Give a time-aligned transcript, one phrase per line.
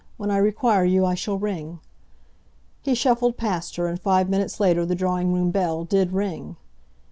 [0.17, 1.79] When I require you I shall ring."
[2.81, 6.55] He shuffled past her, and five minutes later the drawing room bell did ring.